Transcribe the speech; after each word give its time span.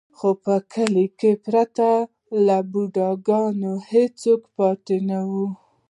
خو 0.17 0.29
په 0.43 0.53
کلي 0.73 1.05
کې 1.19 1.31
پرته 1.45 1.89
له 2.45 2.57
بوډا 2.71 3.09
ګانو 3.27 3.73
هېڅوک 3.91 4.41
پاتې 4.57 4.95
نه 5.09 5.19
و. 5.29 5.31